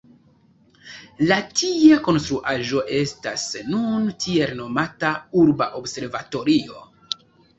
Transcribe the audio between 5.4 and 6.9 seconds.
Urba Observatorio.